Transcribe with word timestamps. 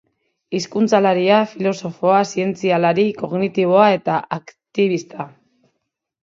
Hizkuntzalaria, 0.59 1.35
filosofoa, 1.51 2.21
zientzialari 2.37 3.05
kognitiboa 3.19 3.85
eta 3.99 4.17
aktibista. 4.39 5.29